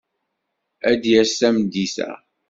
Ad 0.89 0.97
d-yas 1.01 1.31
tameddit-a. 1.39 2.11